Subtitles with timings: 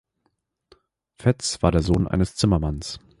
[1.13, 2.99] Fetz war der Sohn eines Zimmermanns.